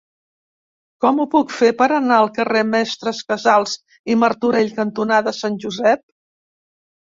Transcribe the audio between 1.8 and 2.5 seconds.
per anar al